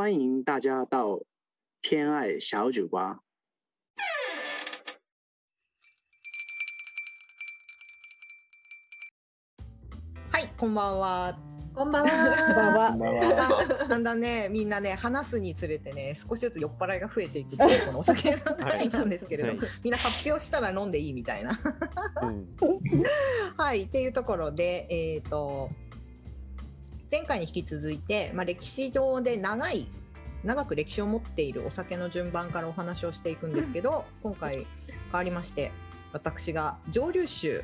[0.00, 1.20] 欢迎大家到
[1.82, 3.20] 偏爱小酒吧。
[10.32, 11.38] はい、こんばんは。
[11.74, 12.10] こんばんは。
[12.10, 13.86] こんばんは。
[13.90, 21.60] だんだんね、みんなね、話すにつれてね、少しずつ酔っ払いが増えていくこのお酒の会なんですけれど、はいみんな発表したら飲んでいいみたいな。
[22.22, 22.48] うん
[23.58, 25.68] はい、っていうところで、えっ、と。
[27.10, 29.88] 前回に引き続いて、まあ、歴史上で長い。
[30.42, 34.66] 長く歴史を持っているお酒の順番からお話をしていくんですけど、今回変
[35.12, 35.70] わりまして
[36.12, 37.62] 私が蒸留酒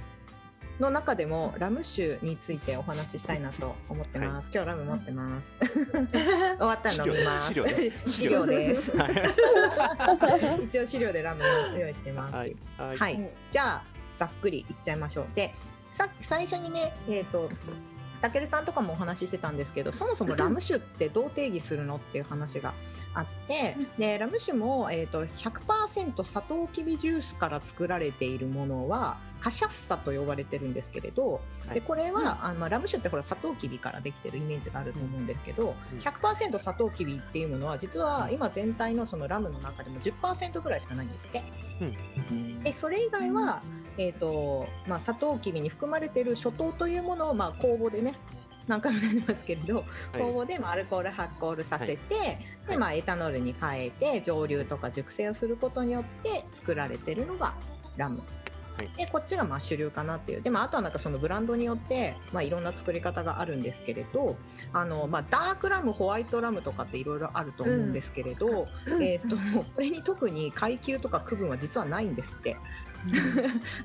[0.79, 4.51] の中でもラム酒についてお話ししたいなと思ってます。
[4.53, 5.55] 今日ラム持ってます。
[5.65, 7.55] 終わったら飲みます。
[7.55, 8.95] 資料ね資料です。
[8.95, 12.33] は 一応資料でラムを用意してます。
[12.33, 12.37] い。
[12.37, 12.57] はい。
[12.99, 13.85] はい、じゃあ
[14.19, 15.27] ざっくりいっちゃいましょう。
[15.35, 15.55] で
[15.93, 17.49] さっき最初にね、えー、と
[18.21, 22.75] たけるさんとかもお話ししてたんですけどそもそもラム酒ってどう定義するのっていう話が
[23.15, 31.75] あってでラム酒も、えー、と100%サトウキビジュースから作られているものはカシャッサと呼ばれてるんですけれど、はい。
[31.75, 35.99] でこれは、あのまあラム酒ってほらサトウキビからできてるイメージがあると思うんですけど、うん。
[35.99, 41.43] 100%サトウキビっていうものは実は今全体のそのラムの中でも10%ぐらいしかないんですって。
[42.65, 43.63] でそれ以外は、
[43.99, 48.15] えーとまあ、サトウキビに含まれている諸糖というものを、まあ、酵母でね
[48.67, 52.39] 何回もなりますけれど、酵母でまあアルコール発酵ルさせて、
[52.69, 57.55] でまあ、エタノールに変えて蒸留とか熟成をすることによって作られてるのが
[57.97, 58.23] ラム。
[58.77, 58.91] はい。
[58.97, 60.43] でこっちがまあ主流かなっていう。
[60.43, 64.37] で、まあ、あとはなんかそのブランドによって、まあ、いろんな作り方があるんですけれど
[64.73, 68.67] あの、まあ、ダークラムホワイトラムとかっていろいろあると思うんですけれど、
[69.01, 72.57] えー、とこれに特に階級とか区分は実はないんですって。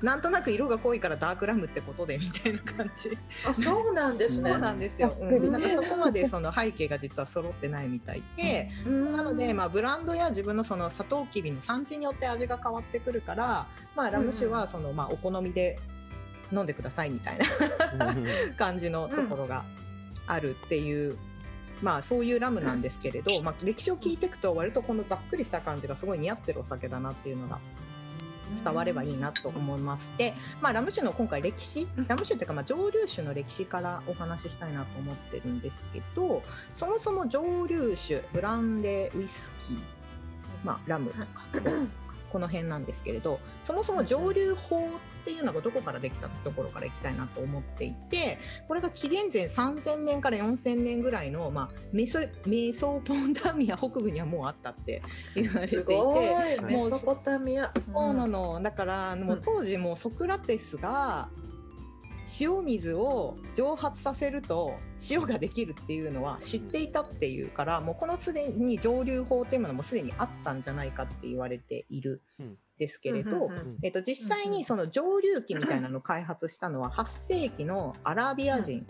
[0.02, 3.16] なんとなく色が濃いからダークラムってことでみたいな感じ。
[3.46, 4.50] あ、そうなんですね。
[4.50, 5.16] そうなんですよ。
[5.20, 15.78] うん、なんかそこまでその背景が実は揃ってないみたいで、なのでまあブランドや自分のそのサトウキビの産地によって味が変わってくるから、まあラム酒はそのまあお好みで
[16.52, 17.38] 飲んでくださいみたい
[17.98, 18.14] な
[18.56, 19.64] 感じのところが
[20.26, 21.16] あるっていう。
[21.80, 27.58] まあそういうラムなんですけれど、まあ歴史を聞いていくと割とこのざっくりした感じがすごい似合ってるお酒だなっていうのが
[28.52, 30.12] 伝わればいいなと思います。
[30.18, 36.42] で、まあ、ラム酒の今回歴史ラム酒っていうか、まあ、蒸留酒の歴史からお話ししたいなと思ってるんですけど
[36.72, 39.78] そもそも蒸留酒ブランデーウイスキー、
[40.64, 41.26] まあ、ラムとか
[42.32, 55.02] この辺なんですけれどそもそも蒸留法っていうのがどこからできたってところからいきたいなと思っていてこれが紀元前3000年から4000年ぐらいの、まあ、メソメソポタミア北部にはもうあったって
[55.34, 55.76] 言われていて。
[55.76, 56.60] すごい。
[56.60, 57.72] もうメソポタミア。
[57.92, 61.28] そうなの、だからもう当時もうソクラテスが
[62.40, 64.76] 塩水を蒸発させると
[65.10, 73.50] 塩ができるっていうのは知っていたっていうからもうこのすでに蒸留法っていうものもすでにあったんじゃないかって言われているんですけれど、
[73.82, 78.86] えっと、実際にその蒸留機みたいなのを開発したのは8世紀のアラビア人、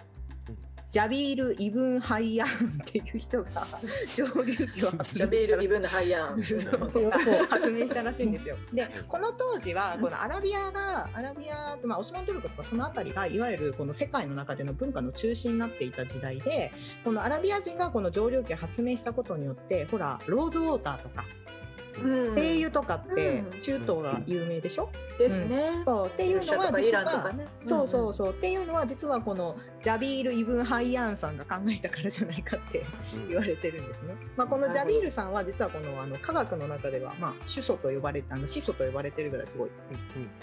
[0.93, 2.51] ジャビール・イブン・ハイヤンっ
[2.85, 3.67] ていう人が
[4.15, 6.45] 蒸留機を発明したブン・ハイヤン。
[6.45, 7.11] そう
[7.49, 8.59] 発明したらしいんですよ。
[8.75, 16.71] でこの当時はこのアラビアがアラビア、まあ、オスマントルコとかその辺りがいわゆるこの世界の中での文化の中心になっていた時代で
[17.05, 21.62] このアラビア人がこの蒸留機を発明したことによってほらローズウォーターとかうん
[21.95, 23.61] 精油とかってうん。
[23.61, 25.81] 中東が有名でしょ、ですね。
[25.85, 26.07] そう。
[26.07, 27.35] っていうのはイ実は。
[27.65, 28.31] そうそうそう。
[28.31, 32.85] っていうのは実はこのジャビール・イブン・ハイヤンさんが考えたからじゃないかって
[33.29, 34.15] 言われてるんですね。
[34.37, 39.71] まあ、このジャビールさんは実はこのあの科学の中では、まあ、主祖と呼ばれてあの始祖と呼ばれてるぐらいすごい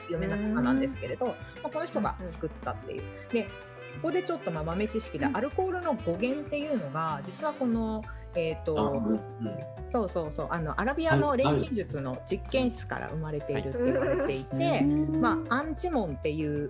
[0.10, 1.34] 有名な方なんですけれど、ま
[1.64, 3.04] あ、この人が作ったっていう。
[3.32, 3.48] で
[3.96, 5.38] ここでちょっとまあ豆知識で、うん。
[5.38, 8.04] アルコールの語源っていうのが実はこの
[8.36, 9.20] えーと
[9.90, 10.48] そうそうそう。
[10.52, 16.70] あのアラビアの錬金術の実験室から生まれているって言われていて、まあ、アンチモンっていう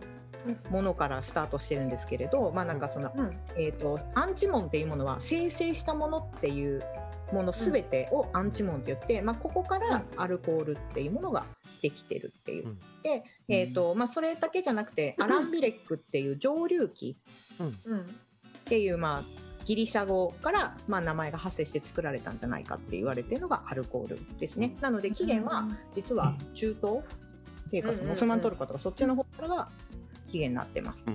[0.69, 3.37] ものからスタートしてるんですけれど、まあ、なんかその、うん。
[3.57, 6.83] えー、とアンチモンっていうものは生成したものっていう
[7.33, 11.45] ものすべてをアンチモンって言って、まあ、ここからアルコールっていうものが
[11.81, 12.67] できてるっていう。
[12.67, 12.79] うん。
[13.03, 17.17] で、えーとまあ、それだけじゃなくてアランビレックっていう蒸留機
[17.59, 17.63] う
[17.95, 18.00] ん。
[18.00, 18.01] っ
[18.65, 24.75] ていう、まあ、ギリシャ語から、まあ、名前が発生して作られたんじゃないかって言われてるのがアルコールですね。
[24.81, 26.98] なので起源は実は中東
[27.68, 29.69] っていうかそのオスマントルコとかそっちの方からが
[30.27, 31.06] 起源になってます。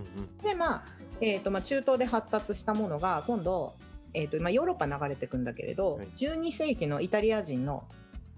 [0.40, 0.84] でまあ、
[1.20, 3.74] えーとまあ、中東で発達したものが今度、
[4.12, 6.06] えーとまあ、ヨーロッパ流れてくんだけれど、はい。
[6.16, 7.88] 12世紀のイタリア人の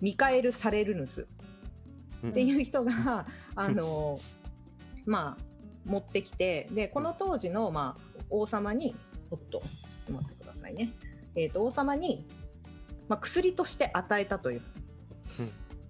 [0.00, 1.26] ミカエル・サレルヌス
[2.26, 4.18] っていう人が、あの
[5.04, 5.42] まあ
[5.84, 8.94] 持ってきてでこの当時の、まあ、王様に
[9.30, 10.92] おっとちょっと待ってくださいね、
[11.34, 12.26] えー、と王様に
[13.08, 14.62] まあ、薬として与えたという。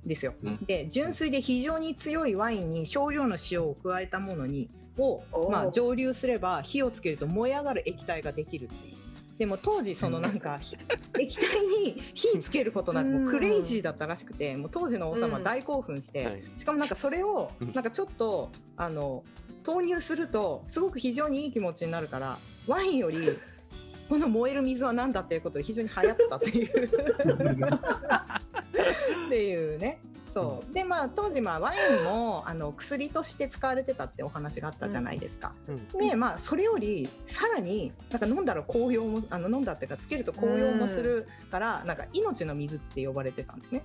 [0.05, 0.65] ですよ、うん。
[0.65, 8.95] で純粋で非常に強いワインに少量の塩を加えたものにをまあ、蒸留すれば火をつけると燃え上がる液体ができるっていう。
[9.37, 10.75] でも当時そのなんかひ
[11.21, 15.45] 液体に火つけることなんてもうクレイジーだったらしくてもう当時の王様うん。
[15.45, 16.43] 大興奮して、はい。
[16.57, 17.73] しかもなんかそれをうん。
[17.75, 19.25] なんかちょっとあの
[19.65, 23.39] 投入するとすごく非常にいい気持ちになるからワインより
[24.09, 26.87] この燃える水は何だっていうことで非常に流行ったっていう。
[29.27, 29.99] っていうね。
[30.37, 30.75] そう。
[30.75, 35.55] でまあ当時まあワインもあの薬として使われてたってお話があったじゃないですか。
[35.67, 35.89] うん。
[35.99, 43.83] でまあそれよりさらになんか飲んだら紅葉もあの飲んだっていうかつけると紅葉もするから、なんか命の水って呼ばれてたんですね。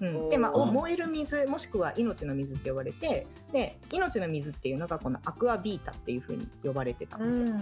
[0.00, 0.08] うん。
[0.08, 7.58] うん、でまあ燃える水もしくは命の水って呼ばれてで命の水っていうのがこのアクアビータっていうふうに呼ばれてたんですよ。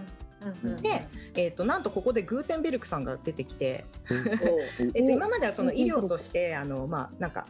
[0.64, 7.46] うんで、えー、となんとここでグーテンベルクさんが出てきて、おえっと、今まではその医療としてあのまあなんか。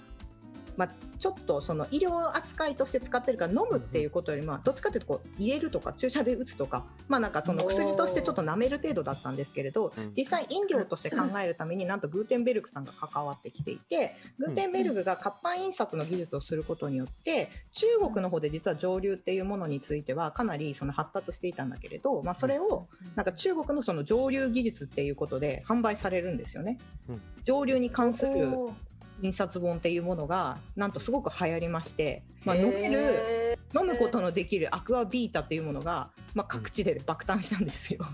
[0.76, 10.12] まあ、ちょっとその医療扱いとして使ってるから飲むっていうことよりもどっちかというとこう入れるとか注射で打つとかまあなんかその薬としてちょっと舐める程度だったんですけれどうん。
[10.16, 26.78] 実際飲料として考えるためになんとグーテンベルクさんが関わってきていてグーテンベルグが活版印刷の技術をすることによって中国の方で実は上流っていうものについてはかなりその発達していたんだけれど、まあ、それをなんか中国のその上流技術っていうことで販売されるんですよね。
[27.08, 27.22] うん。
[27.44, 28.48] 上流に関する
[29.22, 38.04] 印刷本っていうものがなんとすごく流行りまして、まあ、飲める飲むことのできるアクアビータっていうものが、まあ、各地で爆誕したんですよ。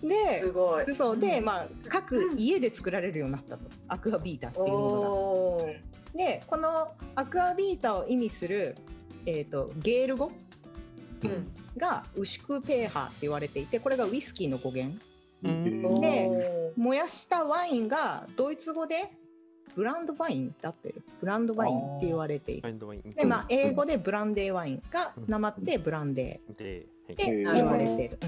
[0.00, 0.94] すでごい。
[0.94, 3.64] そうで、まあ、各家で作られるようになったと。
[3.88, 5.72] アクアビータっていうものが。
[6.14, 8.76] でこのアクアビータを意味する、
[9.26, 10.30] えー、とゲール語？
[11.22, 11.52] うん。
[11.76, 14.96] がウシュクペーハーって言われていてこれがウイスキーの語源。
[15.44, 15.94] うん。
[16.00, 19.10] で燃やしたワインがドイツ語で
[19.76, 21.02] ブランドワインって合ってる。
[21.20, 23.02] ブランドワインって言われていてファインドワイン。
[23.12, 28.18] で、まあ、英語でブランデーワインがなまってブランデーって言われてる。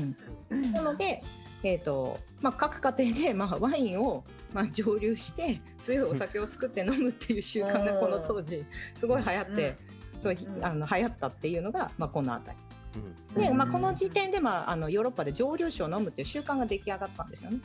[0.51, 0.73] うん。
[0.73, 1.23] なので、
[1.65, 8.63] えーとまあ、各家庭で、まあ、ワインを、まあ、蒸留して強いお酒を作って飲むっていう習慣がこの当時
[8.95, 9.77] すごい流行って、
[10.23, 10.65] そううん。
[10.65, 12.68] あの流行ったっていうのが、まあ、この辺り。
[12.99, 13.57] うんで、うん。
[13.57, 17.61] まあ、この時点で、まあ、あのヨーロッパで蒸留酒を飲むっていう習慣が出来上がったんですよね。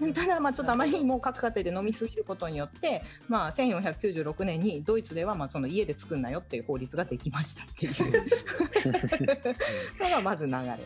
[0.00, 0.12] うん。
[0.12, 7.94] ただ、まあ、ちょっとあまりにも各家庭で飲みすぎることによって、まあ、1496年にドイツではまあその家で作んなよっていう法律ができましたっていう。
[10.00, 10.78] のがまず流れ。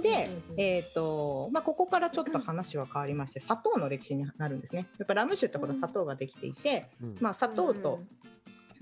[0.00, 4.86] で、えーとまあ、ここからちょっと話は変わりまして砂糖の歴史になるんですね。
[4.98, 7.16] やっぱラム酒ってほら砂糖ができていて、うん。
[7.20, 8.00] まあ、砂糖と,、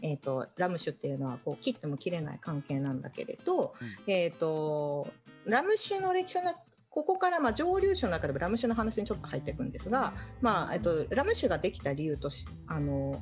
[0.03, 3.75] えー、とラム酒っていうのはこう切っても切れない関係なんだけれど、
[4.07, 5.09] えー、と
[5.45, 6.55] ラム酒の歴史の
[6.91, 13.21] ここからまあ蒸留酒の中でもラム酒の話にちょっと入っていくんですが、まあえっと、ラム酒ができた理由としあの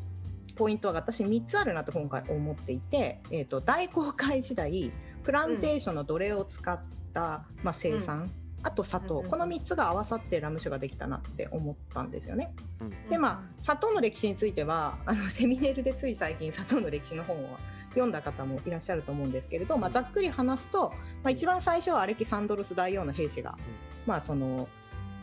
[0.54, 4.92] ポイントは私3つあるなと今回思っていて、えっと、大航海時代
[5.24, 6.80] プランテーションの奴隷を使っ
[7.12, 8.30] た、まあ、生産、
[8.64, 12.52] あと砂糖、うんこの3つが合わさってラム酒ができたなって思ったんですよね。
[12.80, 17.56] うんでまあ砂糖の歴史についてはあのセミネールでつい最近砂糖の歴史の本を
[17.90, 20.90] 読んだ方もいらっしゃると思うんですけれど、まあ、ざっくり話すと、
[21.22, 23.56] まあ、一番最初はアレキサンドロス大王の兵士が、
[24.04, 24.68] まあ、その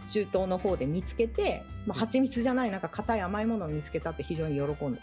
[0.08, 4.98] 中東の方で見つけて、まあ、蜂蜜じゃないなんか硬い甘いものを見つけたって非常に喜んだってい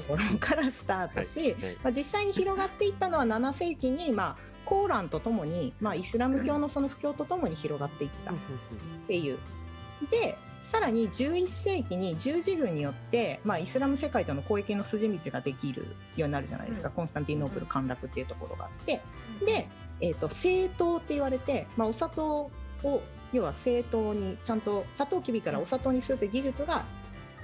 [0.00, 1.78] うところからスタートし、はい。
[1.82, 8.30] まあ、実際に広がっていったのは7世紀に、まあ、コーランとともに、まあ、イスラム教のその布教とともに広がっていった。
[8.30, 8.34] っ
[9.06, 9.38] ていう。
[10.10, 16.94] でさらに11世紀に十字軍によって、まあ、イスラム世界との交易の筋道ができるようになるじゃないですか、うん。
[16.94, 19.02] コンスタンティノープル陥落っていうところがあって。
[19.44, 19.68] で、
[20.00, 22.50] えー、と製糖って言われて、まあ、お砂糖
[22.82, 23.02] を
[23.34, 26.82] 要は製糖にちゃんとサトウキビからお砂糖にするという技術が、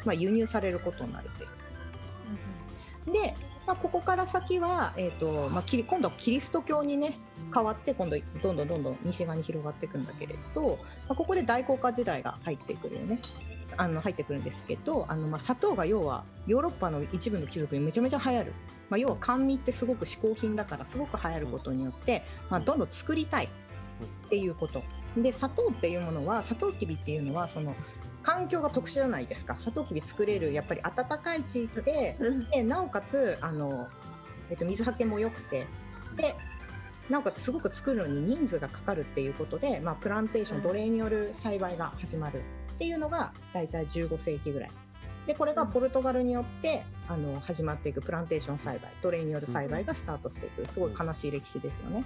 [0.06, 1.48] まあ、輸入されることになるという。
[3.12, 3.34] で、
[3.68, 7.18] まあ、ここから先は、えーとまあ、今度はキリスト教にね
[7.54, 13.20] 変わって今度どんどんどんどん西側に広がっていくんだけれど、まあ、ここで大航海時代が入ってくるよね。
[13.76, 18.54] あの入ってくるんですけどあの、まあ、砂糖が要はヨーロッパの一部の貴族にめちゃめちゃ流行る、
[18.88, 24.82] まあ、要は甘味ってすごく嗜好品だからすごく流行ることによって、まあ、どんどん作りたいっていうこと。
[25.16, 27.74] で砂糖っていうものはサトウキビっていうのはその
[28.28, 29.56] 環境が特殊じゃないですか。
[29.58, 32.18] サトウキビ作れるやっぱり暖かい地域で
[32.52, 33.88] でなおかつあの、
[34.50, 35.66] えっと、水はけも良くて
[36.14, 36.34] で
[37.08, 40.62] なおかつすごく作るのに人数がかかるっていうことで、まあ、プランテーションうん。
[40.64, 42.42] 奴隷による栽培が始まる
[42.74, 44.70] っていうのが大体15世紀ぐらい。
[45.26, 50.70] でこれがポルトガルによってあの始まっていくプランテーション栽培奴隷による栽培がスタートしていく。
[50.70, 52.04] すごい悲しい歴史ですよね。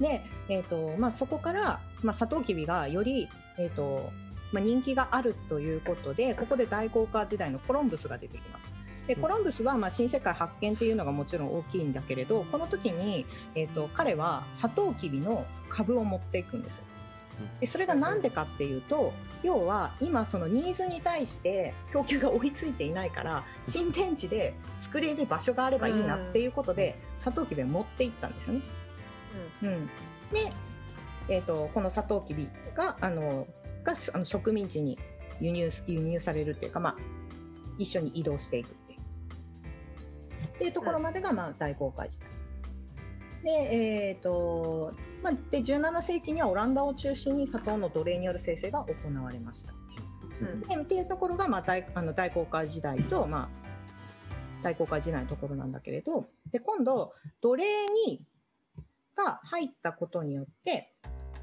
[0.00, 4.10] で、えーとまあ、そこから、まあ、サトウキビがより、えーと
[4.52, 8.74] まあ、人気があるということでここで大航海時代のコロンブスが出てきます。
[9.06, 13.26] でコロンブスはまあ新世界発見っていうのがもちろん大きいんだけれどこの時に、
[13.56, 16.84] えー、と彼はサトウキビの株を持っていくんですよ。
[17.60, 28.60] でそれが何でかっていうと要は今そのニーズに対して供給が追いついていないから新天地で作れる場所があればいいなっていうことでサトウキビを持っていったんですよね。
[29.62, 29.86] うん、
[30.32, 30.52] で、
[31.28, 33.46] えー、とこのサトウキビがあの
[33.84, 34.98] があの植民地に
[35.40, 36.96] 輸入輸入されるっていうか、まあ、
[37.78, 39.00] 一緒に移動していくっていう
[40.44, 42.28] っていうところまでが、まあ、大航海時代。
[43.42, 49.72] で,、えーとまあ、で17世紀にはオランダを中心に砂糖の奴隷による生成が行われました。
[49.72, 53.48] うんでっていうところが、まあ、大あの大航海時代と、まあ、
[54.62, 57.64] 大航海時代のところなんだけれどで今度奴隷
[58.06, 58.22] に
[59.16, 60.94] が入ったことによって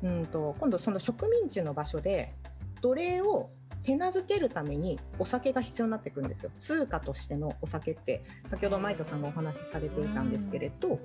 [0.03, 2.33] うんと今度その植民地の場所で
[2.81, 3.49] 奴隷を
[3.83, 10.99] 手なずけるためにお酒が必要になってくるんですよ通貨としてのお酒って先ほどマイトさんがお話しされていたんですけれど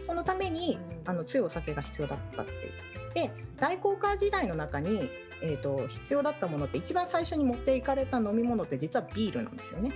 [0.00, 2.88] そのためにあの強いお酒が必要だったっていう。
[3.14, 5.10] で大航海時代の中に、
[5.42, 9.92] えー、と必要だったものって一番最初に持っていかれた飲み物って実はビールなんですよね。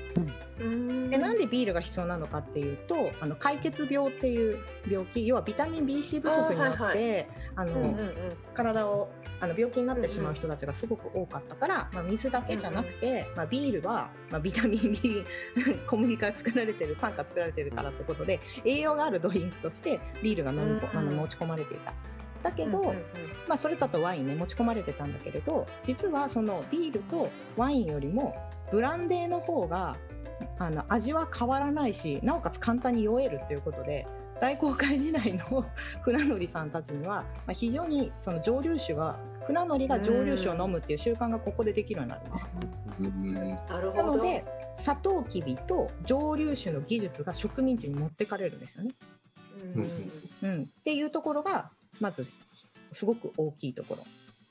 [1.10, 4.58] でなんでビールが必要なのかっていうとあの解決病っていう
[4.88, 7.28] 病気要はビタミン B-C 不足によって
[8.54, 15.24] 体をあの病気になってしまう人たちがすごく多かったから、まあ、水だけじゃなくて、まあ、ビールは、まあ、ビタミン B
[15.88, 21.08] 小麦から作られてるパンから作られてるからってことで栄養があるドリンクとしてビールが飲みこ、うんうん。
[21.08, 21.92] あの持ち込まれていた。
[22.42, 22.96] だけど、うんうんうん。
[23.48, 28.36] まあ、それだとワインね持ち込まれてたんだけれど実はそのビールとワインよりも
[28.70, 29.96] ブランデーの方が
[30.58, 34.06] あの味は変わらないしなおかつ簡単に酔えるということで
[34.40, 35.64] 大航海時代の
[36.02, 42.42] 船乗りさんたちには、まあ、非常にその蒸留酒が船乗りが蒸留酒を飲むっていう習慣がここでできるようになるんです。
[42.42, 42.48] よ。
[43.00, 43.34] うん。
[43.34, 44.02] なるほど。
[44.12, 44.44] なので
[44.76, 48.92] サトウキビと蒸留酒の技術が植民地に持ってかれるんですよね。
[49.74, 50.54] うんうん。
[50.54, 51.70] うん、っていうところが
[52.00, 52.26] まず
[52.92, 54.02] すごく大きいところ。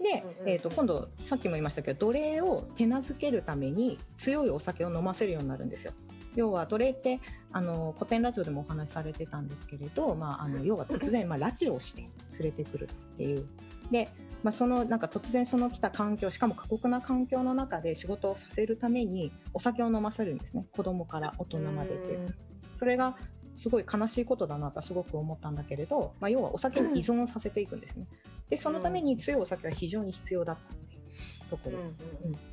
[0.03, 5.93] で、えー、と今度さっきも言いましたけど奴隷を手なずけるために強いお酒を飲ませるようになるんですよ。
[6.36, 7.19] 要は奴隷って
[7.51, 12.12] あの古典ラジオでもお話しされてたんですけれど、まあ、あの要は突然、まあ、拉致をして連
[12.43, 13.45] れてくるっていう。
[13.91, 14.10] で
[14.43, 22.33] まあ、そのなんか突然その来た環境しかも過酷な環境の中で仕事をさせるためにお酒を飲ませるんですね子供から大人までって
[22.75, 23.15] それが
[23.53, 28.08] すごい悲しいことだなとはすごく思ったんだけれど、まあ、要はお酒に依存させていくんですね。
[28.50, 31.79] でそのために強いお酒が非常に必要だったっていうとこうんろ。
[32.25, 32.51] うん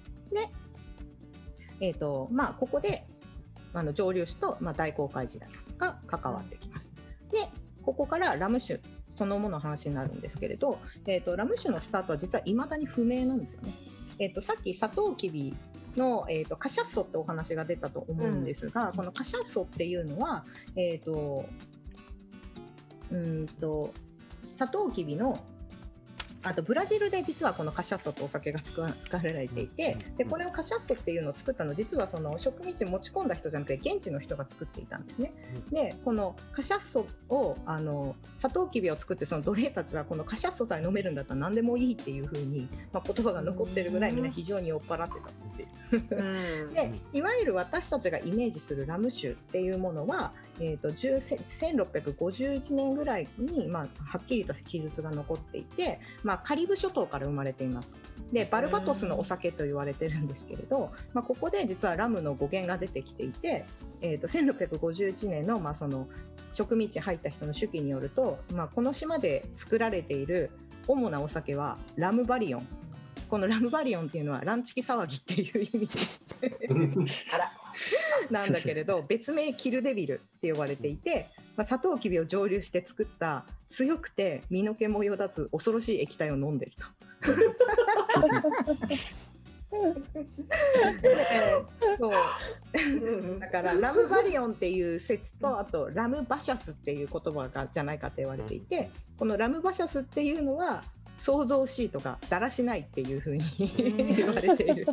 [1.80, 3.06] えーとまあ、ここで
[3.72, 6.92] あの蒸留酒と、まあ、大航海時代が関わってきます。
[7.30, 7.48] で
[7.82, 8.80] ここからラム酒
[9.16, 13.72] そのものの話になるんですけれど、えー、とラム酒のスタートは実はいまだに不明なんですよね。
[14.20, 15.54] えー、とさっきサトウキビ
[15.98, 20.44] の、えー、とカシャッソってお話が出たと思うんですが、このカシャッソっていうのは、
[20.76, 21.44] えー、と
[23.10, 23.92] うーんと
[24.54, 25.44] サトウキビの
[26.42, 35.32] あとブラジルで実はこのカシャッソとお酒が使わ使われていてでこれをカシャッソっていうのを作ったのは実はその植民地に持ち込んだ人じゃなくて現地の人が作っていたんですね。
[35.70, 45.68] でこのカシャッソをあのサトウキビを作ってその奴隷たちはこのカシャッソさえ飲めるんだったら何でもいいっていう風に、まあ、言葉が残ってるぐらいみんな非常に酔っ払ってたっていう。
[45.90, 57.96] うんでいわゆる私たちがイメージするラム酒っていうものは、えー、と10 1651年ぐらいに、まあ、はっきりと記述が残っていて、まあ、まカリブ諸島から生まれています。
[58.30, 63.64] でバルバトスのお酒と言われてるんですけれど、まあ、ここで実はラムの語源が出てきていて、
[64.02, 66.06] えー、と1651年の,、まあその
[66.52, 70.50] 植民地入った人の手記によると、まあ、この島で作られている
[70.86, 72.68] 主なお酒はラムバリオン
[73.28, 75.88] このラムバリオンっていうのはランチキ騒ぎっていう意味
[77.32, 77.52] あら。
[78.30, 86.86] なんだけれど別名キルデビルって呼ばれていて、まあ、サトウキビを蒸留して作った強くて身の毛もよだつ恐ろしい液体を飲んでると。
[91.98, 92.12] そう。
[92.74, 93.38] うん。
[93.38, 100.82] だからラムバリオンっていう説とあとラムバシャスっていう言葉がじゃないかって言われていてこのラムバシャスっていうのは
[101.18, 103.44] 想像しいとかだらしないっていうふうに
[104.16, 104.86] 言われている。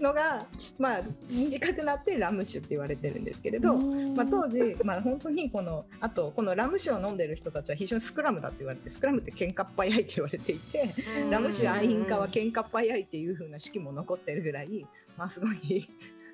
[0.00, 0.46] のが、
[0.78, 10.94] まあ、短くなってラム酒って言われてるんですけれど、まあ、当時、まあ、本当にこのあとこのラム酒を飲んでる人たちは非常にスクラムだって言われてスクラムって喧嘩っ早いって言われていて
[11.30, 15.88] ラム酒愛飲家は喧嘩っ早いっていう風な式も残ってるぐらい、まあ、すごい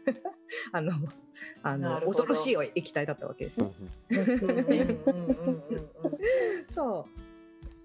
[0.72, 0.92] あの
[1.62, 3.70] あの恐ろしい液体だったわけですね。
[6.68, 7.24] そう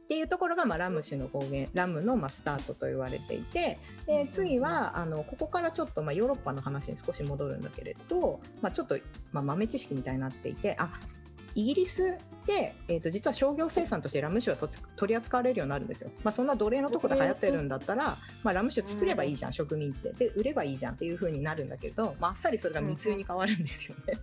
[0.09, 8.97] っていうところが、まあ、ラム種の語源ラムの、まあ、スタートと言われていてで次はあのここからちょっと、まあ、ヨーロッパの話に少し戻るんだけれど、まあ、ちょっと、
[9.31, 10.89] まあ、豆知識みたいになっていてあ
[11.53, 12.17] イギリス
[12.49, 16.09] で、えー、と実は商業生産としてラム酒は取り扱われるようになるんですよ。
[16.23, 20.13] まあ、そんな奴隷のとこで流行ってるんだったら、まあ、ラム酒作ればいいじゃん、植民地で。
[20.13, 24.15] で、売ればいいじゃんっていう風になるんだけど、まあ、あっさりそれが密輸に変わるんですよね。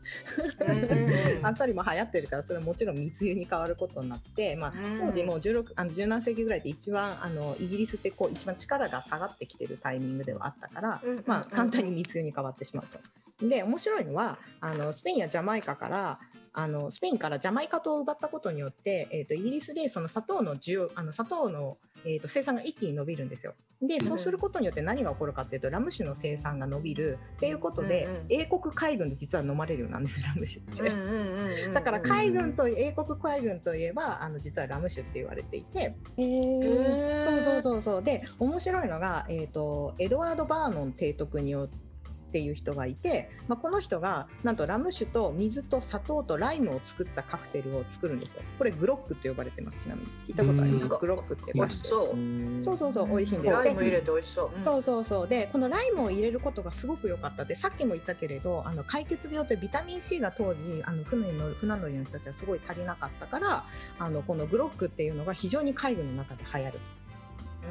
[1.44, 4.72] あっさりも流行ってるから、それはもちろん密輸に変わることになって、まあ、
[5.06, 12.98] 当時もう16あの17世紀ぐらいで一番あのイギリスってこう一番力が下がってきてるタイミングではあったから、うんまあ、簡単に密輸に変わってしまうと。
[13.40, 16.18] で面白いのはあのスペインやジャマイカから
[16.58, 21.76] あのスペインからジャマイカ島を奪ったことによって、えー、とイギリスでその砂糖の需要あの砂糖の、
[22.06, 23.54] えー、と生産が一気に伸びるんですよ。
[23.82, 27.18] でそうすることによって何が起こるかっていうとラム酒の生産が伸びる。
[27.36, 30.80] っていうことで、うんうん英国海軍で実は飲まれるようになるんですラム酒って。
[30.80, 37.44] うんうんうんうんだから海軍と英国海軍といえばあの実はラム酒って言われていて、へー。
[37.44, 38.02] そうそうそうそう。
[38.02, 41.85] で面白いのが、えー、とエドワード・バーノン提督によって
[42.40, 48.42] いう人がいて、まあ、この人がなんとラム酒と水と砂糖とライムを作ったカクテルを作るんですよ。
[48.58, 49.84] これグロックって呼ばれてます。
[49.84, 50.06] ちなみに。
[50.28, 50.92] 聞いたことあります？
[50.92, 50.98] うん。
[50.98, 52.62] グロックって美味しそう。
[52.62, 53.08] そうそうそう。
[53.08, 53.56] 美味しいんです。
[53.56, 54.50] ライム入れて美味しそう。
[54.64, 55.28] そうそうそう。
[55.28, 57.44] でこのライムを入れることがすごく良かった。
[57.44, 63.64] でさっきも言ったけれどあの解決病ってビタミン C が当時あの船の船乗りの人たちはすごい足りなかったから
[63.98, 66.78] あのこのグロックっていうのが非常に海軍の中で流行る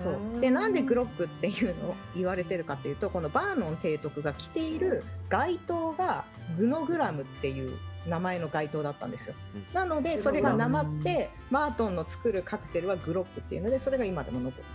[0.04, 0.42] そう。
[0.42, 6.26] でなんでグロックっていうのを言われてるかっていうとこのバーノン提督が着ている街灯が
[6.58, 9.36] グノグラムっていう名前の街灯だったんですよ。
[9.56, 9.66] うん。
[9.74, 14.66] なのでそれがなまってマートンの作るカクテルはグロックっていうのでそれが今でも残ってる。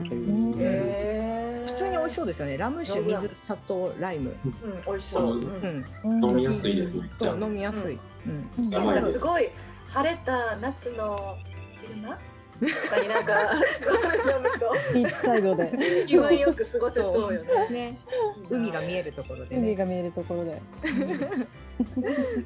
[0.00, 0.06] 普
[1.76, 2.56] 通に美味しそうですよね。
[2.56, 4.34] ラム酒水砂糖ライム。
[4.42, 4.82] うん。
[4.86, 5.24] 美味しそう。
[5.24, 6.22] うんうん。
[6.22, 7.10] うん飲みやすいですね。
[7.18, 8.50] そう飲みやすい、うん。
[8.64, 8.70] うん。
[8.70, 9.50] なんかすごい
[9.88, 11.36] 晴れた夏の
[11.82, 12.18] 昼間
[12.60, 15.72] なんか飲むとビーチサイドで
[16.06, 17.68] 気分よく過ごせそうよね。
[17.70, 17.98] ね
[18.50, 20.60] 海が見えるところでね海が見えるところで。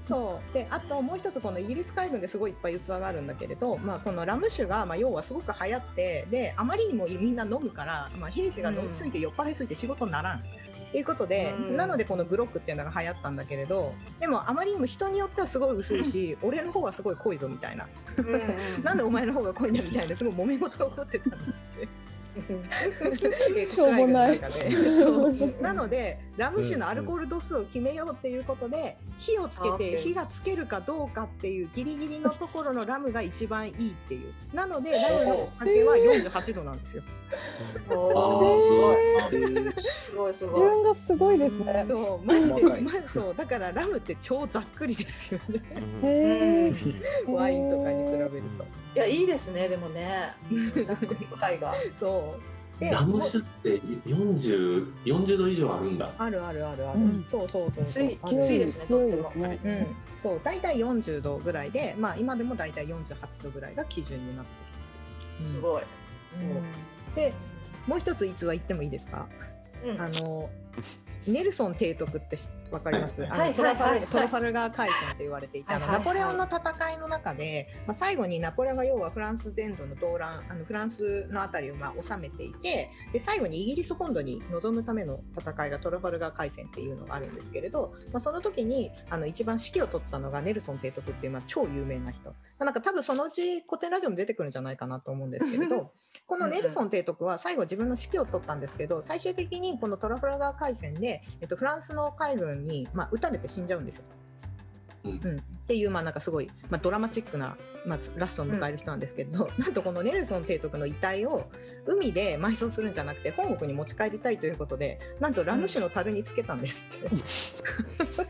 [0.02, 10.38] そうであともう一つこのイギリス海軍ですごいいっぱい器があるんだけれど、まあ、このラム酒が、まあ、要はすごく流行ってであまりにもみんな飲むから、まあ、兵士が飲みすぎて酔っ払いすぎて仕事にならん。
[10.38, 10.63] って
[10.94, 11.76] いうことで、うん。
[11.76, 17.86] なのでこのグロックっていうのが流行ったんだけれどでもあまりにも人によってはすごい薄いし俺の方はすごい濃いぞみたいな。
[18.82, 21.88] なんでお前の方が濃いんだみたいなすごい揉め事が起こってたんですって。
[23.74, 24.40] しょうもない。
[25.62, 34.32] なのでラム酒のアルコール度数を決めようっていうことで火をつけあて火がつけるかどうかっていうギリギリのところのラムが一番いいっていう。
[34.54, 37.02] なのでラムのお酒は48度なんですよ。
[37.90, 38.96] おーすごい。
[38.96, 39.80] えー。
[39.80, 40.60] すごいすごい。
[40.60, 41.84] 順がすごいですね。
[41.86, 45.62] そうマジで、ま、そうだからラムって超ざっくりですよね。
[47.26, 50.34] ワインとかに比べるといやいいですねでもね。
[50.84, 51.74] ざっくり具合が。
[51.98, 52.80] そう。
[52.80, 56.10] でラム酒って40、40度以上あるんだ。
[56.18, 57.24] あるあるあるある、うん。
[57.28, 59.30] そうそうそうきついあるきついですねとっても。
[59.32, 64.50] 強いですねうん、そう大体40度ぐらいで、まあ、今でも大体48度ぐらいが基準になって
[65.38, 65.44] る。
[65.44, 65.82] すごい。
[65.82, 67.16] そう。
[67.16, 67.32] で
[67.86, 69.28] もう一つ逸話言ってもいいですか、
[69.84, 70.00] うん。
[70.00, 70.50] あの
[71.26, 95.92] ネルソン提督ってしわかります、あのはいトラファルトラファルガー海戦って言われていた、ナポレオンの戦いの中で、まあ、最後にナポレオンが要はフランス全土の動乱あのフランスのあたりをまあ収めていてで最後にイギリス本土に臨むための戦いがトラファルガー海戦っていうのがあるんですけれど、まあ、その時にあの一番指揮を取ったのがネルソン提督っていう、まあ、超有名な人、まあ、なんか多分そのうち古典ラジオも出てくるんじゃないかなと思うんですけれど
[96.26, 104.02] このネルソン提督は最後自分の指揮を取ったんですけど最終的にこのトラファルガー海戦で、えっと、フランスの海軍に、まあ、撃たれて死んじゃうんですよ。
[105.04, 111.50] うんうん、っていう、まあ、なんかすごい、まあ、ドラマチックな、まあ、ラストを迎える人なんですけど、なんとこのネルソン提督の遺体を
[111.86, 117.08] 海で埋葬するんじゃなくて本国に持ち帰りたいということでなんとラム酒の樽につけたんですって。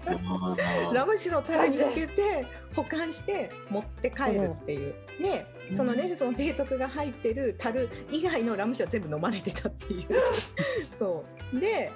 [0.06, 4.94] あーラム酒の樽につけて保管して持って帰るっていう。
[5.20, 10.06] でそのネルソン提督が入ってる樽以外のラム酒は全部飲まれてたっていう。
[10.92, 11.92] そうで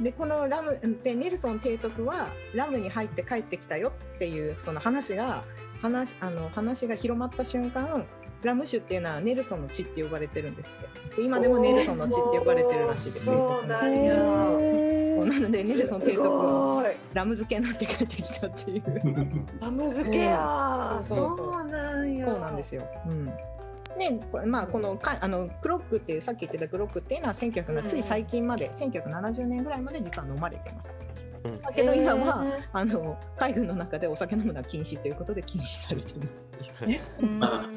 [0.00, 5.44] でこのラムでネルソン提督はラムに入って帰ってきたよっていうその話が
[5.80, 8.04] 話あの話が広まった瞬間
[8.42, 13.60] ラム酒っていうのはネルソンの血って呼ばれてるんですってで今でもネルソンの血って呼ばれてるらしいですよ。
[13.62, 13.68] そう
[15.26, 18.82] なんのでネルソン提督もすごいラム漬けになって帰ってきたっていう。
[19.60, 21.00] ラム漬けや。
[21.02, 21.36] そう。
[21.36, 22.86] そうなんですよ。
[23.06, 23.32] うん。
[23.98, 30.96] で、こまあ、このかあのクロックっていうさっき言ってたクロックっていうのは1900なつい最近まで、1970年ぐらいまで実は飲まれてます。
[31.62, 36.50] だけど今はあの海軍の中でお酒飲むのは禁止ということで禁止されています。
[37.40, 37.70] あ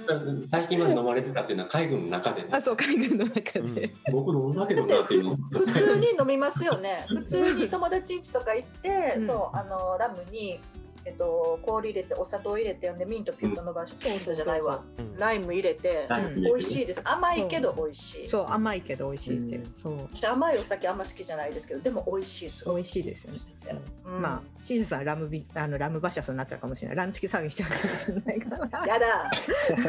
[0.47, 2.49] 最近まで飲まれてたっていうのは海軍の中でね。
[2.51, 3.89] あ、そう海軍の中で。
[4.11, 5.35] 僕飲んだけどなっていうの。
[5.35, 7.05] 普通に飲みますよね。
[7.09, 9.21] 普通に友達ん家とか行って、うん。
[9.21, 10.61] そうあのラムに
[11.07, 14.83] えっと氷入れてお砂糖入れてでミントピュッと伸ばして、じゃないわ。
[15.17, 17.01] ライム入れてライム入れて美味しいです。
[17.05, 18.29] 甘いけど美味しい。
[18.29, 19.55] そう甘いけど美味しいって。
[19.55, 23.39] うんそう私甘いお酒あんま好きじゃないですけど、でも美味しいすご美味しいですよね。
[24.03, 26.97] まあシージさんラムビあのラムバシャスになっちゃうかもしれない。
[26.97, 28.85] ランチキ騒ぎしちゃうかもしれないから。
[28.85, 29.31] やだ。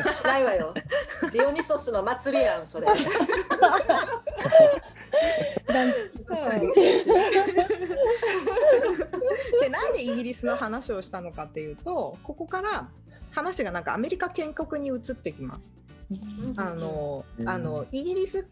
[0.03, 0.73] しないわよ。
[1.33, 2.87] ディオニソスの祭りやんそれ。
[9.61, 12.89] でなんでイギリスの話をしたのかっていうとここから
[13.31, 15.73] 話がなんかアメリカ建国に移ってきます。
[16.57, 18.47] あのうんあのイギリス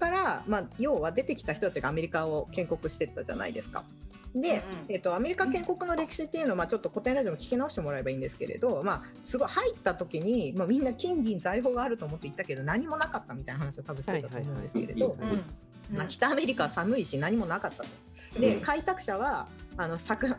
[0.00, 3.84] から、まあ、要は出てきた人たちがアメリカを建国してったじゃないですか。
[4.34, 15.16] で、えっとアメリカ建国の歴史っていうのは、まあ、ちょっと古典ラジオも聞き直してもらえばいいんですけれど、まあ、すごい入った時に、まあ、みんな金銀財宝があると思って行ったけど何もなかったみたいな話を多分してたと思うんですけれど、
[15.90, 17.88] まあ、北アメリカは寒いし何もなかったと。
[18.40, 19.46] で開拓者は
[19.76, 20.36] あの作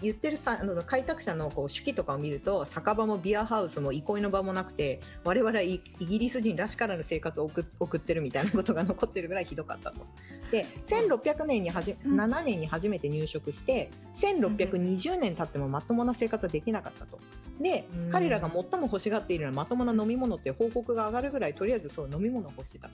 [0.00, 10.06] 言ってるさあの開拓者のこう手記とかを見ると酒場もビアハウスも憩いの場もなくて我々はイイギリス人らしからぬ生活を送送ってるみたいなことが残ってるぐらいひどかったと。
[10.50, 17.18] で1600年にはじうん7年に初めて入植して1620年経ってもまともな生活はできなかったと。
[17.60, 22.90] でうん彼らが最も欲しがっているのはまともな飲み物って報告が上がるぐらいとりあえずそう飲み物を欲してた。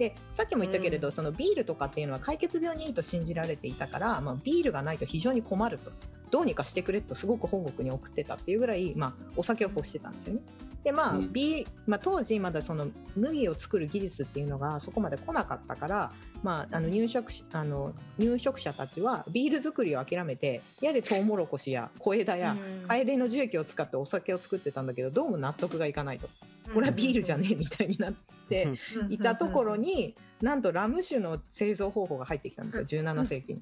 [0.00, 1.12] でさっきも言ったけれど、うん。
[1.12, 5.92] そのビールとかっていうのは解決病にいいと信じられていたから、まあ、ビールがないと非常に困ると
[6.30, 10.40] どうにかしてくれとすごく本国に送ってたっていうぐらい、まあ、お酒を欲してたんですよね。
[10.82, 11.32] でまあ、うん。
[11.32, 16.12] ビーまあ、当時まだその麦を作る技術っていうのがそこまで来なかったから、
[16.42, 22.88] まあ、あの入植しあの入植者たちはビール作りを諦めてやれトウモロコシや小枝やうん。
[22.88, 26.28] カエデの樹液を使ってお酒を作ってたんだけどどうも納得がいかないと。
[26.72, 28.14] これはビールじゃねえみたいになっ
[28.48, 28.68] て
[29.08, 32.84] いたところになんとラム酒の製造方法が入ってきたんですよ。
[32.84, 33.60] 17世紀に。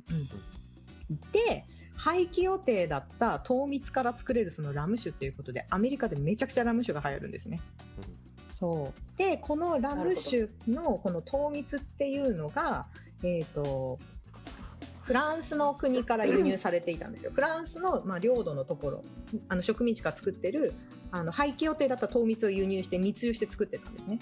[1.33, 1.65] で
[1.99, 7.61] 廃棄予定だった糖蜜から作れるそのラム酒っていうことでアメリカでめちゃくちゃラム酒が流行るんですね。
[8.49, 12.87] そうでこのラム酒のこの糖蜜っていうのが、
[13.23, 13.99] えー、と
[15.03, 17.33] フランスの国から輸入されていたんですよ。
[17.33, 19.05] フランスの、まあ、領土のところ
[19.49, 20.75] あの植民地が作ってる
[21.11, 24.19] あの廃棄予定だった糖蜜を輸入して密輸して作ってたんですね。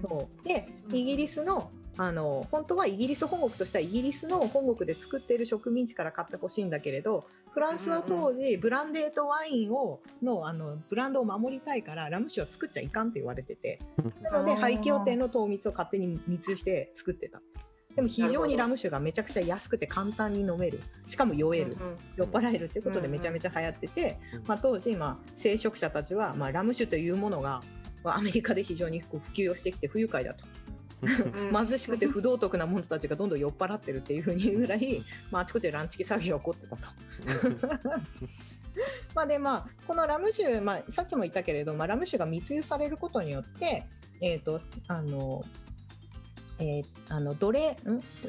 [0.00, 13.78] そうでうんイギリスのあの本当はイギリス本国としてはイギリスの本国で作っている植民地から買ってほしいんだけれどフランスは当時ブランデーとワインをのあのブランドを守りたいからラム酒は作っちゃいかんって言われてて
[14.22, 17.42] なので廃棄予定の糖蜜を勝手に密輸して作ってた。
[17.94, 20.80] でも非常にラム酒がめちゃくちゃ安くて簡単に飲める。
[21.08, 21.76] しかも酔える、
[22.16, 27.60] 酔っ払えるっていうことでめちゃめちゃ流行ってて、うんまあ、当時、まあ、聖職者たちは、まあ、ラム酒というものが、
[28.04, 30.44] まあ、アメリカで非常にこう普及をしてきて不愉快だと
[31.52, 34.98] 貧しくて不道徳な者たちがどんどん酔っ払ってるっていうふうに言うぐらい、
[35.30, 36.82] まあ、あちこちでランチキ騒ぎが起こってたと。
[39.14, 43.84] まあでまあ、このラム酒、まあ、さっきも言ったけれど、まあ、ラム酒が密輸されることによって、
[44.20, 45.44] えーとあの
[46.58, 47.76] えーあの奴隷ん？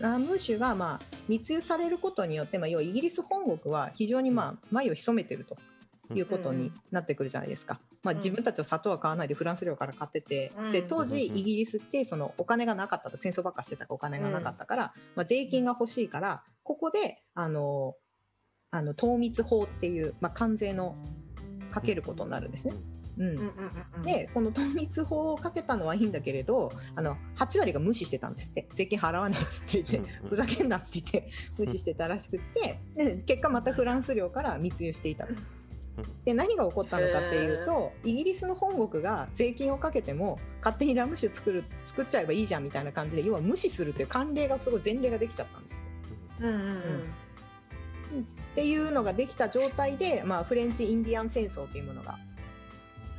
[0.02, 5.58] ラム酒がまあ密輸されることによって、まあ、要はイギリス本国は非常にまあ眉を潜めてると
[6.16, 7.80] いうことになってくるじゃないですか。
[8.04, 8.18] まあ、うん。
[8.18, 10.72] 自分たちは砂糖は買わないでフランス領から買ってて、うん。
[10.72, 11.38] で当時うん。
[11.38, 17.96] イギリスってそのお金がなかったと戦争ばっかしてたからお金がなかったから、まあ、税金が欲しいからここであの
[18.72, 20.96] あの糖密法っていう、まあ、関税の
[21.72, 22.74] かけることになるんですね。
[23.18, 24.04] うん。
[24.04, 28.68] でこの糖密法をかけたのはいいんだけれどあの8割が無視してたんですって。
[28.74, 35.34] 税金払わないっつって言って、ふざけんなっつって言って無視してたらしくってで結果またフランス領から密輸していたと。
[36.26, 45.82] で何が起こったのかっていうとイギリスの本国が税金をかけても勝手にラム酒作る作っちゃえばいいじゃんみたいな感じで要は無視するという慣例がすごい前例ができちゃったんです
[46.38, 46.46] って。
[46.46, 46.60] うんうん。
[46.60, 46.72] うん。
[46.72, 46.74] っ
[48.56, 52.18] ていうのができた状態で、まあ、フレンチ・インディアン戦争というものが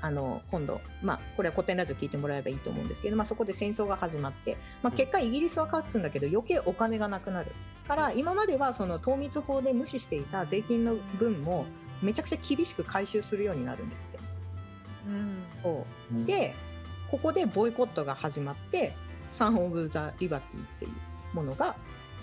[0.02, 7.52] あの今度、まあ、これは古典ラジオ聞いてもらえばいいと思うんですけど、まあ、そこで戦争が始まって、まあ、結果イギリスは勝つんだけど余計お金がなくなる。
[7.86, 11.66] から今まではその糖密法で無視していた税金の分も
[12.02, 14.18] めちゃくちゃ厳しく回収するようになるんですって。
[15.62, 16.24] そう。
[16.26, 16.54] で
[17.10, 18.94] ここでボイコットが始まって
[19.30, 21.76] サン・オブ・ザ・リバティっていうものが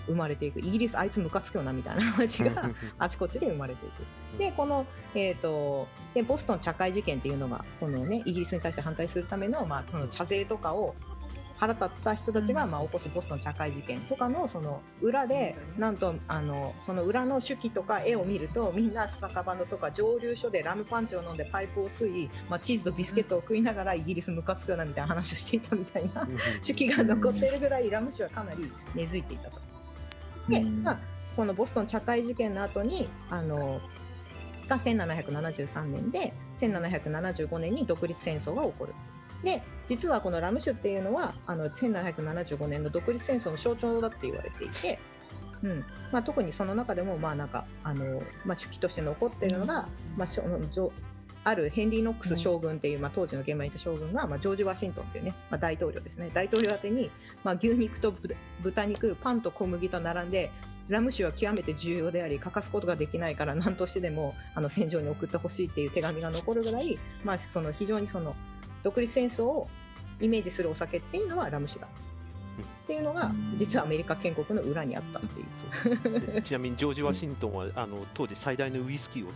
[0.06, 0.60] 生まれていく。
[0.60, 4.02] イギリスあいつムカつくよなみたいな話が あちこちで生まれていく。
[4.38, 10.94] でこの、えー、とでボストン茶会事件っていうのがこの、ね、イギリスに対して反対するための,、まあその茶税とかを
[11.60, 26.26] 腹立った人たちが、うんまあ、起こすボストン茶会事件とかのその裏で、なんとあのその裏の手記とか絵を見るとみんな酒場のとか蒸留所でラムパンチを飲んでパイプを吸い、まあ、チーズとビスケットを食いながらイギリスムカつくなみたいな話をしていたみたいな
[26.64, 29.60] 手記が残ってるぐらいラム酒はかなり根付いていたと。
[30.48, 30.98] で、まあ、
[31.36, 33.82] このボストン茶会事件の後にあの
[34.66, 38.94] が1773年で1775年に独立戦争が起こる。
[39.44, 44.98] で実はこのラム酒っていうのはあの1775年の独立戦争の象徴だって言われていて、
[45.62, 45.84] うん。
[46.12, 50.92] まあ、特にその中でもまあなんかあの、まあ、手記として残っているのが、まあ、しょ
[51.42, 56.30] あるヘンリー・ノックス将軍っていう、まあ、当時の現場にいた将軍が、まあ、ジョージ・ワシントンっていうね、まあ、大統領ですね。
[56.34, 57.10] 大統領宛てに、
[57.42, 60.50] まあ、牛肉とぶ豚肉パンと小麦と並んで
[60.88, 68.34] ラム酒は極めて重要であり欠かすことができないから何としてでもあの戦場に送ってほしいっていう手紙が残るぐらい、まあ、その非常にその
[68.82, 69.68] 独立戦争を
[70.20, 76.42] イメージするお酒っていうのはラム酒だっていうのが実はアメリカ建国の裏にあったっていう。
[76.42, 79.30] ちなみにジョージ・ワシントンはあの当時最大のウイスキーを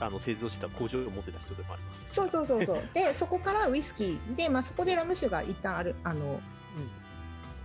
[0.00, 2.14] あの製造した工場を持ってた人でもあります。
[2.14, 2.82] そうそうそうそう。
[2.94, 6.40] で、そこからウイスキーで、まあ、そこでラム酒が一旦ある、あの。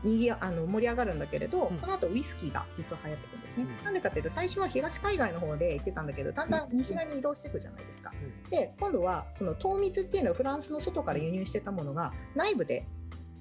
[0.03, 3.63] にぎやあの盛り上がるんだけれど、うんその後ウイスキーが実は流行ってくるんですね。
[3.77, 8.11] うんなんでかっていうと最初は東海岸の方で行ってたんだけどだんだん西側に移動していくじゃないですか。
[8.49, 12.85] で今度はその糖蜜っていうのをフランスの外から輸入してたものが内部で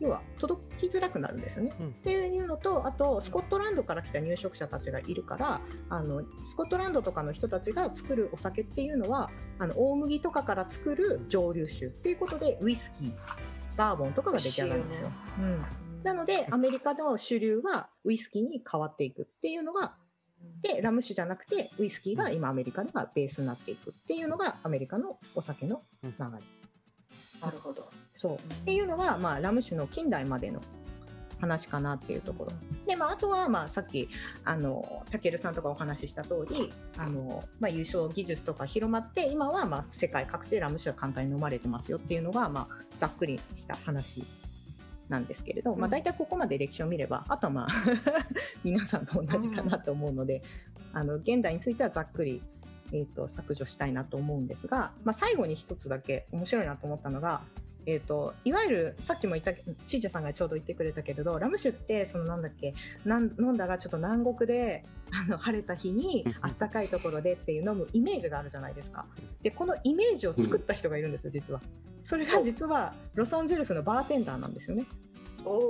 [0.00, 1.72] 要は届きづらくなるんですよね。
[1.80, 13.12] うんっていうのとあとスコットランドから来た入植者たちがいるからあのスコットランドとかの人たちが作るお酒っていうのはあの大麦とかから作る蒸留酒っていうことでウイスキー
[13.76, 15.10] バーボンとかが出来上がるんですよ。
[15.40, 15.64] うん
[16.02, 19.94] なのでアメリカの主流はウイスキーに変わっていくっていうのが
[20.62, 26.18] でラム酒じゃなくてウイスキーが今アメリカではベースになっていくっていうのがアメリカのお酒の流れ。
[27.40, 27.88] なるほど。
[28.14, 30.60] そうっていうのが、まあ、ラム酒の近代までの
[31.40, 32.52] 話かなっていうところ。
[32.86, 34.08] で、まあ、あとは、まあ、さっき
[34.44, 44.24] あのたけるさんとかお話しした通りあの、まあ、優勝技術とか広まって今は、まあ、世界各地でラム酒が簡単に飲まれてますよっていうのが、まあ、ざっくりした話
[45.08, 47.68] なんですけれど、まあ、大体ここまで歴史を見ればあとはまあ
[48.62, 50.42] 皆さんと同じかなと思うので、
[50.92, 52.42] あの現代についてはざっくり、
[52.92, 57.42] えー、と削除したいなと思うんですが、まあ、最後に一つだけ面白いなと思ったのが、
[57.90, 62.74] えー、といわゆるさっきも言ったちーちゃさんがちょうど言ってくれたけれどラム酒ってそのなんだっけ
[63.06, 69.06] なん飲んだらちょっと南国であの晴れた日にあったかいところでっていう飲むイメージがあるじゃないですか。
[69.40, 71.62] でこのイメージを作った人がいるんですよ実は。
[72.04, 74.84] それが実はロサンゼルスのバーテンダーなんですよね。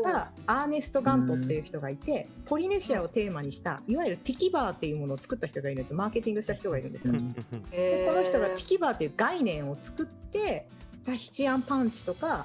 [0.04, 5.96] がアーネスト・ガントっていう人がいて、ポリネシアをテーマにしたいわゆるティキバーっていうものを作った人がいるんですよ。
[5.96, 7.34] マーケティングした人がいるんですよ、ね
[7.70, 10.68] でこの人がティキバーっていう概念を作って
[11.08, 12.44] タヒチアンパンチとか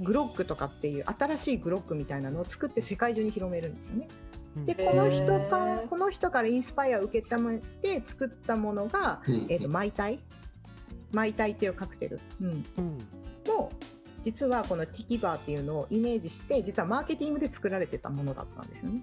[0.00, 4.08] グロックとかっていう新しいグロックみたいなのを作って世界中に広めるんですよね。
[4.64, 5.88] でこの人かへー。
[5.88, 10.20] この人からインスパイアを受けためて作ったものが、えー、とマイタイ
[11.12, 12.98] マイタイっていうカクテル、うん、うん。
[13.46, 13.70] も
[14.22, 19.02] 実はこのティキバーっていうのをイメージして実はマーケティングで作られてたものだったんですよね。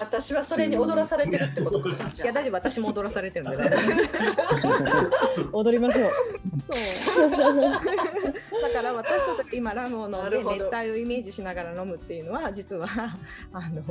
[0.00, 1.92] 私はそれに踊らされてるってことかい
[2.24, 3.58] や大丈夫私も踊らされてるんで。
[5.52, 6.10] 踊りましょう。
[6.74, 7.30] そう。
[7.30, 7.38] だ
[8.72, 12.86] から私たちが今ラムを飲んで熱帯をイメージしながら飲むっていうのは実は
[13.52, 13.82] あの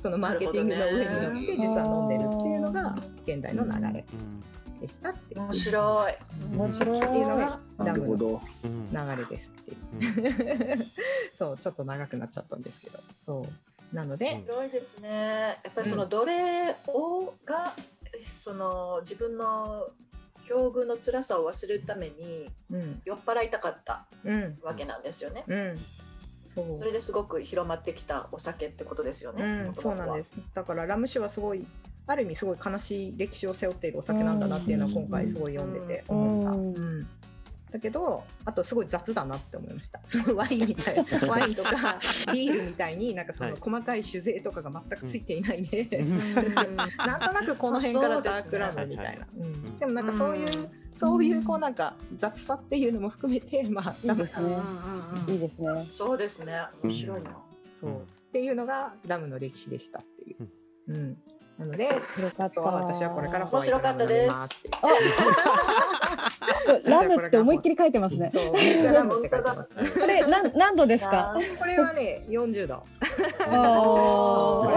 [0.00, 2.94] そのマーケティングの上に乗って実は飲んでるっていうのが
[3.26, 4.04] 現代の流れ
[4.80, 6.14] でしたって面白い。
[6.54, 6.98] 面白い。
[6.98, 8.40] っていうのがなラムのるほど。
[8.64, 10.78] うん流れですっていう。
[11.34, 13.46] そうちょっと長くなっちゃったんですけどそ
[13.92, 15.60] うなので、面白いですね。
[15.64, 17.74] やっぱりその奴隷をが
[18.22, 19.88] その自分の
[20.46, 25.44] 境遇の辛さを忘れるためにうん酔っ払いたかったうんわけなんですよね。
[25.46, 25.76] うん
[26.56, 29.44] そうそれですごく広まってきたお酒ってことですよね。
[29.44, 30.34] うん、そうなんですす。
[30.54, 31.66] だからラム酒はすごい
[32.06, 37.16] ある意味すごい悲しい歴史を背負っているお酒なんだなっていうのは今回すごい読んでて思った。
[37.72, 40.00] だけどあとすごい雑だなって思いました。
[40.06, 41.98] そのワインみたいな ワインとか
[42.32, 45.88] ビールみたいになんかそのはい細かい酒税とかが全くついていないね。
[45.92, 49.26] うんなんとなくこの辺からダークラムみたいな。
[49.36, 55.32] うんでもなんかそういうそういうこうなんか雑さっていうのも含めてまあ多分いいですね。
[55.34, 55.84] いいですね。
[55.84, 56.52] そうですね。
[56.82, 57.36] 面白いな。
[57.80, 60.48] そうっていうのがラムの歴史でしたっていう。
[60.88, 61.18] うん。
[61.58, 62.44] なのでよかった。
[62.46, 64.62] あとは私はこれからホ面白かったです
[66.84, 68.28] ラムって思いっきり書いてますね。
[68.30, 69.72] そう、めっちゃラムって書いてます。
[70.00, 71.34] これなん何度ですか？
[71.58, 72.82] これはね、40度。
[73.00, 73.16] そう、
[73.48, 73.60] これあ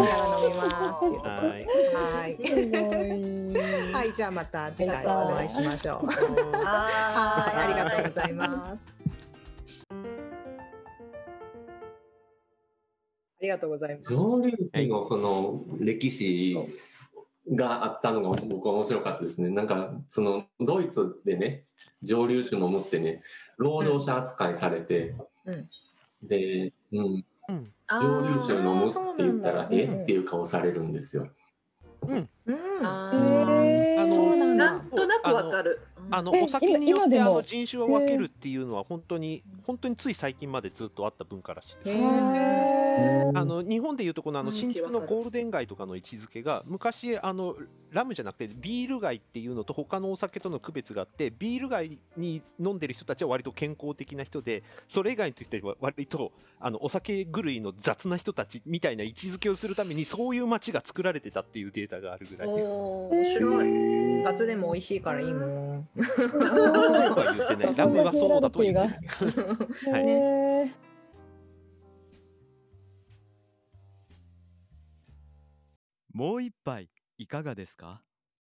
[0.07, 3.93] から飲みますはい。
[3.93, 6.07] はい、じゃあまた次回お会いしましょう。
[6.55, 8.87] はい、ありがとうございます。
[13.41, 14.11] りがとうございます。
[14.11, 16.57] 蒸留酒のその歴史
[17.53, 19.49] があったのが僕は面白かったですね。
[19.49, 21.63] なんかそのドイツでね
[22.03, 23.21] 蒸留酒飲むってね
[23.57, 25.69] 労働者扱いされて、うん
[26.21, 31.29] で、うん、うん蒸留酒飲むって言ったらえっていう顔されるんですよ。
[32.01, 32.29] うん。
[32.83, 33.11] あ
[33.63, 35.79] へーあのそうなんだなんとなくわかる。
[36.11, 41.99] えあのお酒によってあの人種を分けるっていうのは本当に本当につい最近までずっとあった文化らしいです。
[43.33, 47.55] あの日本でいうとこのあのうん新宿のゴールデン街とかの位置づけが昔あの
[47.91, 62.47] ラムじゃなくてビール街っていうのと他のお酒との区別があってビール街に飲んでる人たちは割と健康的な人でそれ以外の人は割とあのお酒狂いの雑な人たちみたいな位置づけをするためにそういう街が作られてたっていうデータがあるぐらい。
[62.47, 64.23] 面白い。
[64.23, 65.89] 夏でも美味しいからいいもん。
[65.95, 67.75] ラムは言ってない。
[67.75, 69.91] ラムはそうだと言うんですけど。
[69.91, 70.89] はい
[76.11, 76.89] もう一杯
[77.19, 78.01] いかがですか？